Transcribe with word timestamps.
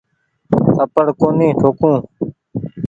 ٿپڙ 0.87 1.05
ڪونيٚ 1.19 1.57
ٺوڪون۔ 1.59 1.95